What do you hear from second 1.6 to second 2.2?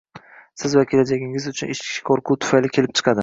ichki